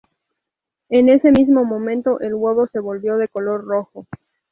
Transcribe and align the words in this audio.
En 0.89 1.09
ese 1.09 1.29
mismo 1.29 1.63
momento, 1.63 2.19
el 2.21 2.33
huevo 2.33 2.65
se 2.65 2.79
volvió 2.79 3.17
de 3.17 3.27
color 3.27 3.63
rojo... 3.67 4.07